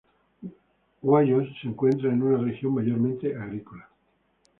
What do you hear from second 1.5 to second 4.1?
se encuentra en una región mayormente agrícola.